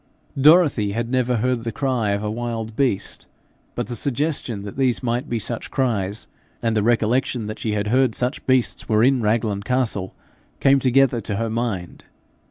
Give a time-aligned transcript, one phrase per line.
[0.41, 3.27] Dorothy had never heard the cry of a wild beast,
[3.75, 6.25] but the suggestion that these might be such cries,
[6.59, 10.15] and the recollection that she had heard such beasts were in Raglan Castle,
[10.59, 12.05] came together to her mind.